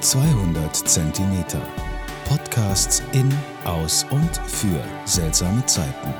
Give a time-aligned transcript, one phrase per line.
[0.00, 1.60] 200 Zentimeter.
[2.28, 3.32] Podcasts in,
[3.64, 6.14] aus und für seltsame Zeiten.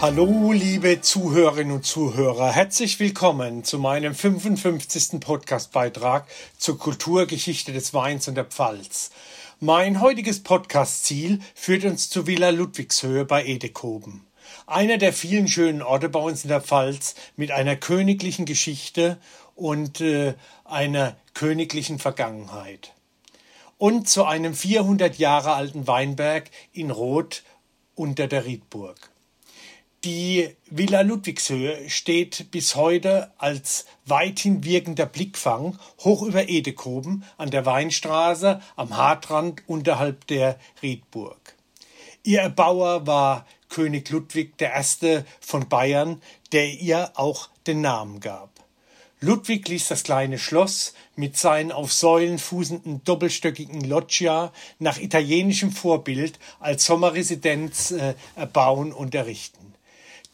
[0.00, 2.52] Hallo, liebe Zuhörerinnen und Zuhörer.
[2.52, 5.20] Herzlich willkommen zu meinem 55.
[5.20, 6.26] Podcastbeitrag
[6.56, 9.10] zur Kulturgeschichte des Weins und der Pfalz.
[9.60, 14.24] Mein heutiges Podcast-Ziel führt uns zu Villa Ludwigshöhe bei Edekoben.
[14.66, 19.18] Einer der vielen schönen Orte bei uns in der Pfalz mit einer königlichen Geschichte
[19.54, 22.94] und äh, einer königlichen Vergangenheit.
[23.76, 27.44] Und zu einem 400 Jahre alten Weinberg in Roth
[27.94, 28.96] unter der Riedburg.
[30.02, 37.64] Die Villa Ludwigshöhe steht bis heute als weithin wirkender Blickfang hoch über Edekoben an der
[37.64, 41.54] Weinstraße am Hartrand unterhalb der Riedburg.
[42.24, 45.20] Ihr Erbauer war König Ludwig I.
[45.38, 48.67] von Bayern, der ihr auch den Namen gab.
[49.20, 56.38] Ludwig ließ das kleine Schloss mit seinen auf Säulen fußenden doppelstöckigen Loggia nach italienischem Vorbild
[56.60, 59.74] als Sommerresidenz äh, erbauen und errichten.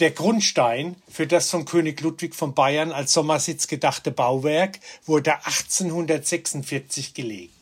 [0.00, 7.14] Der Grundstein für das von König Ludwig von Bayern als Sommersitz gedachte Bauwerk wurde 1846
[7.14, 7.54] gelegt.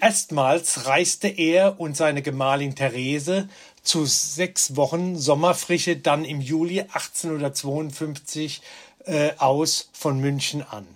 [0.00, 3.48] Erstmals reiste er und seine Gemahlin Therese
[3.82, 8.62] zu sechs Wochen Sommerfrische dann im Juli 1852
[9.04, 10.86] äh, aus von München an.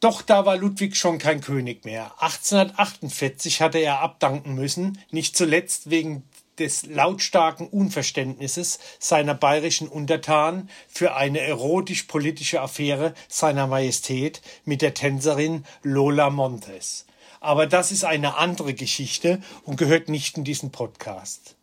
[0.00, 2.12] Doch da war Ludwig schon kein König mehr.
[2.22, 6.22] 1848 hatte er abdanken müssen, nicht zuletzt wegen
[6.58, 15.64] des lautstarken Unverständnisses seiner bayerischen Untertanen für eine erotisch-politische Affäre seiner Majestät mit der Tänzerin
[15.82, 17.06] Lola Montes.
[17.40, 21.54] Aber das ist eine andere Geschichte und gehört nicht in diesen Podcast.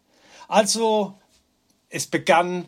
[0.48, 1.18] Also,
[1.90, 2.68] es begann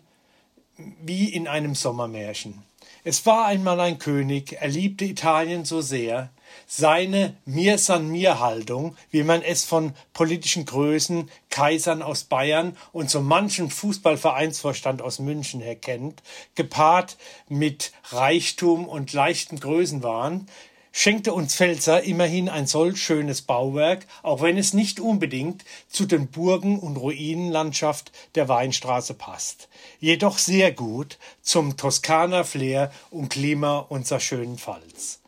[1.01, 2.63] wie in einem Sommermärchen.
[3.03, 6.29] Es war einmal ein König, er liebte Italien so sehr,
[6.65, 13.09] seine Mir san mir Haltung, wie man es von politischen Größen, Kaisern aus Bayern und
[13.09, 16.21] so manchem Fußballvereinsvorstand aus München her kennt,
[16.55, 17.17] gepaart
[17.47, 20.47] mit Reichtum und leichten Größenwahn,
[20.97, 26.29] schenkte uns Pfälzer immerhin ein solch schönes Bauwerk, auch wenn es nicht unbedingt zu den
[26.29, 29.69] Burgen und Ruinenlandschaft der Weinstraße passt,
[29.99, 35.19] jedoch sehr gut zum Toskaner Flair und Klima unserer schönen Pfalz.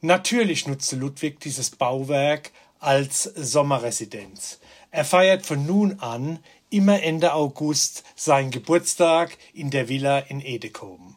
[0.00, 2.50] Natürlich nutzte Ludwig dieses Bauwerk
[2.80, 4.58] als Sommerresidenz.
[4.90, 6.40] Er feiert von nun an
[6.70, 11.16] immer Ende August seinen Geburtstag in der Villa in Edekoben.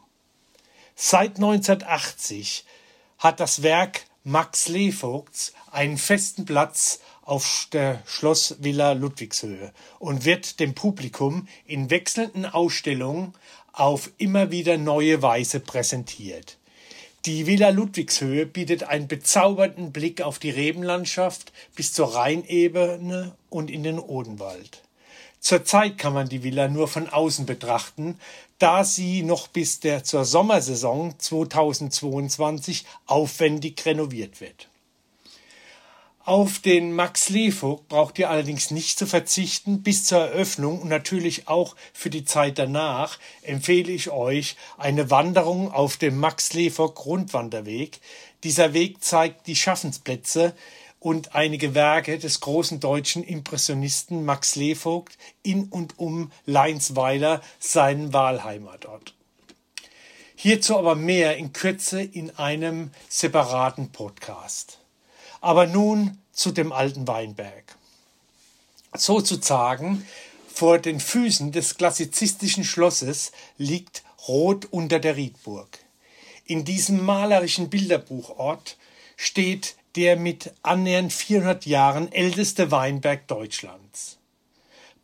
[0.94, 2.66] Seit 1980
[3.20, 10.74] hat das Werk Max Levogts einen festen Platz auf der Schlossvilla Ludwigshöhe und wird dem
[10.74, 13.34] Publikum in wechselnden Ausstellungen
[13.72, 16.58] auf immer wieder neue Weise präsentiert.
[17.26, 23.84] Die Villa Ludwigshöhe bietet einen bezaubernden Blick auf die Rebenlandschaft bis zur Rheinebene und in
[23.84, 24.82] den Odenwald.
[25.40, 28.20] Zurzeit kann man die Villa nur von außen betrachten,
[28.60, 34.68] da sie noch bis der zur Sommersaison 2022 aufwendig renoviert wird.
[36.26, 39.82] Auf den Max Levog braucht ihr allerdings nicht zu verzichten.
[39.82, 45.72] Bis zur Eröffnung und natürlich auch für die Zeit danach empfehle ich euch eine Wanderung
[45.72, 48.00] auf dem Max Levog Rundwanderweg.
[48.44, 50.54] Dieser Weg zeigt die Schaffensplätze
[51.00, 59.14] und einige Werke des großen deutschen Impressionisten Max Levogt in und um Leinsweiler, seinen Wahlheimatort.
[60.36, 64.80] Hierzu aber mehr in Kürze in einem separaten Podcast.
[65.42, 67.76] Aber nun zu dem alten Weinberg.
[68.94, 70.06] Sozusagen
[70.54, 75.80] vor den Füßen des klassizistischen Schlosses liegt Rot unter der Riedburg.
[76.46, 78.78] In diesem malerischen Bilderbuchort
[79.16, 84.18] steht der mit annähernd 400 Jahren älteste Weinberg Deutschlands.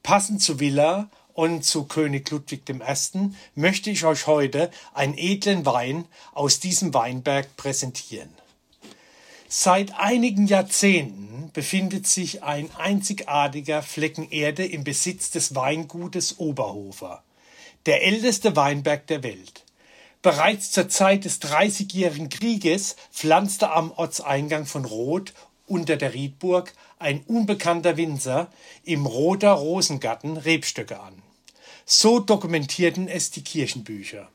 [0.03, 3.29] Passend zu Villa und zu König Ludwig I.
[3.55, 8.29] möchte ich euch heute einen edlen Wein aus diesem Weinberg präsentieren.
[9.47, 17.23] Seit einigen Jahrzehnten befindet sich ein einzigartiger Flecken Erde im Besitz des Weingutes Oberhofer,
[17.85, 19.64] der älteste Weinberg der Welt.
[20.25, 25.35] Bereits zur Zeit des Dreißigjährigen Krieges pflanzte am Ortseingang von Roth
[25.67, 28.51] unter der Riedburg ein unbekannter Winzer
[28.83, 31.21] im Roter Rosengarten Rebstöcke an.
[31.85, 34.27] So dokumentierten es die Kirchenbücher.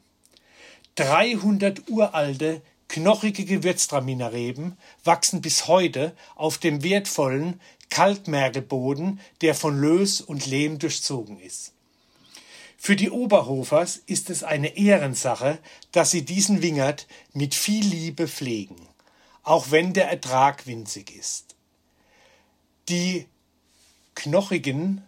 [0.94, 10.46] 300 uralte, knochige Gewürztraminerreben wachsen bis heute auf dem wertvollen Kalkmergelboden, der von Lös und
[10.46, 11.72] Lehm durchzogen ist.
[12.82, 15.58] Für die Oberhofers ist es eine Ehrensache,
[15.92, 18.88] dass sie diesen Wingert mit viel Liebe pflegen,
[19.42, 21.56] auch wenn der Ertrag winzig ist.
[22.88, 23.26] Die
[24.14, 25.04] knochigen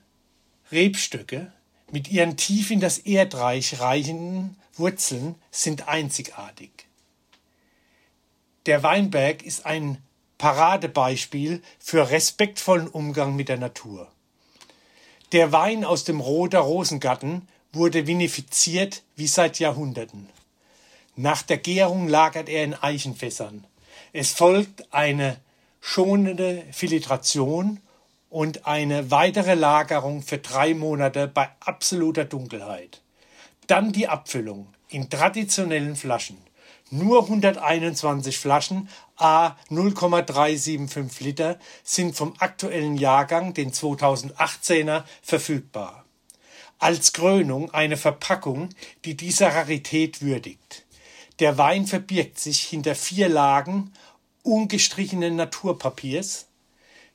[0.71, 1.51] Rebstöcke
[1.91, 6.71] mit ihren tief in das Erdreich reichenden Wurzeln sind einzigartig.
[8.67, 9.97] Der Weinberg ist ein
[10.37, 14.13] Paradebeispiel für respektvollen Umgang mit der Natur.
[15.33, 20.29] Der Wein aus dem Roter Rosengarten wurde vinifiziert wie seit Jahrhunderten.
[21.17, 23.67] Nach der Gärung lagert er in Eichenfässern.
[24.13, 25.39] Es folgt eine
[25.81, 27.81] schonende Filtration
[28.31, 33.03] und eine weitere Lagerung für drei Monate bei absoluter Dunkelheit.
[33.67, 36.39] Dann die Abfüllung in traditionellen Flaschen.
[36.91, 46.02] Nur 121 Flaschen a 0,375 Liter sind vom aktuellen Jahrgang, den 2018er, verfügbar.
[46.83, 48.71] Als Krönung eine Verpackung,
[49.05, 50.85] die dieser Rarität würdigt.
[51.39, 53.93] Der Wein verbirgt sich hinter vier Lagen
[54.43, 56.47] ungestrichenen Naturpapiers,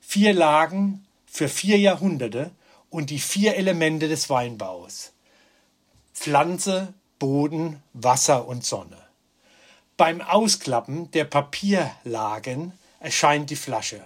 [0.00, 2.50] vier Lagen für vier Jahrhunderte
[2.88, 5.12] und die vier Elemente des Weinbaus
[6.14, 8.96] Pflanze, Boden, Wasser und Sonne.
[9.98, 14.02] Beim Ausklappen der Papierlagen erscheint die Flasche,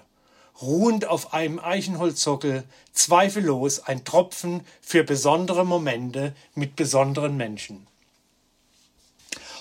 [0.63, 7.87] ruhend auf einem Eichenholzsockel, zweifellos ein Tropfen für besondere Momente mit besonderen Menschen.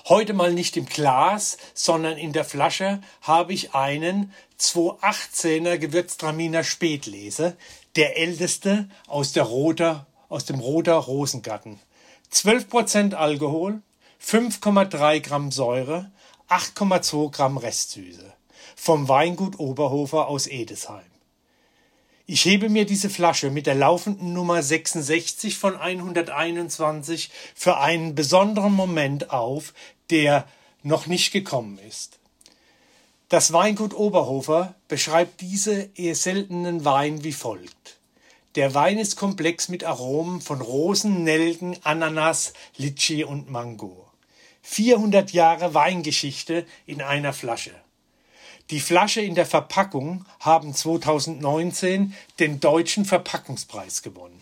[0.09, 7.55] Heute mal nicht im Glas, sondern in der Flasche habe ich einen 218er Gewürztraminer Spätlese,
[7.95, 11.79] der älteste aus, der Roter, aus dem Roter Rosengarten.
[12.33, 13.81] 12% Alkohol,
[14.25, 16.11] 5,3 Gramm Säure,
[16.49, 18.33] 8,2 Gramm Restsüße.
[18.83, 21.05] Vom Weingut Oberhofer aus Edesheim.
[22.25, 28.73] Ich hebe mir diese Flasche mit der laufenden Nummer 66 von 121 für einen besonderen
[28.73, 29.75] Moment auf,
[30.09, 30.47] der
[30.81, 32.17] noch nicht gekommen ist.
[33.29, 37.99] Das Weingut Oberhofer beschreibt diese eher seltenen Wein wie folgt.
[38.55, 44.07] Der Wein ist komplex mit Aromen von Rosen, Nelken, Ananas, Litschi und Mango.
[44.63, 47.75] 400 Jahre Weingeschichte in einer Flasche.
[48.69, 54.39] Die Flasche in der Verpackung haben 2019 den deutschen Verpackungspreis gewonnen,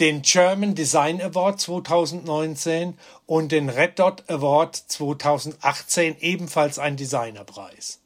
[0.00, 7.98] den German Design Award 2019 und den Red Dot Award 2018 ebenfalls ein Designerpreis.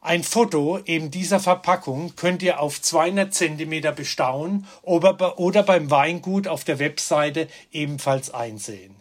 [0.00, 6.62] Ein Foto eben dieser Verpackung könnt ihr auf 200 Zentimeter bestaunen oder beim Weingut auf
[6.62, 8.94] der Webseite ebenfalls einsehen.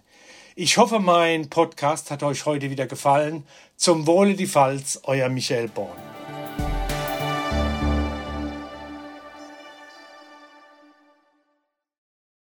[0.60, 3.44] Ich hoffe, mein Podcast hat euch heute wieder gefallen.
[3.76, 6.17] Zum Wohle die Pfalz, euer Michael Born.